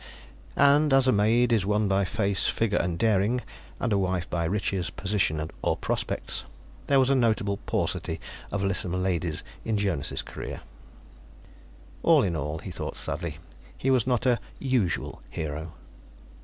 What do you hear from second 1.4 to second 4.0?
is won by face, figure and daring, and a